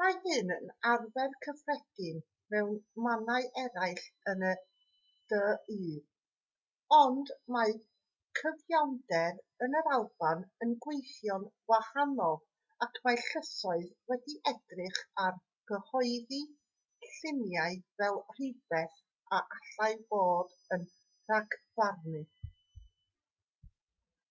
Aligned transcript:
mae 0.00 0.14
hyn 0.22 0.48
yn 0.54 0.70
arfer 0.92 1.34
cyffredin 1.44 2.16
mewn 2.54 2.72
mannau 3.04 3.44
eraill 3.64 4.00
yn 4.32 4.42
y 4.46 4.50
du 5.32 5.42
ond 6.96 7.30
mae 7.56 7.76
cyfiawnder 8.40 9.38
yn 9.66 9.78
yr 9.82 9.90
alban 9.98 10.42
yn 10.66 10.74
gweithio'n 10.86 11.44
wahanol 11.74 12.40
ac 12.88 12.98
mae 13.06 13.20
llysoedd 13.28 13.94
wedi 14.14 14.36
edrych 14.54 14.98
ar 15.28 15.38
gyhoeddi 15.72 16.40
lluniau 17.12 17.78
fel 18.00 18.18
rhywbeth 18.34 18.98
a 19.38 19.40
allai 19.60 19.92
fod 20.10 20.58
yn 20.78 20.90
rhagfarnu 21.34 22.24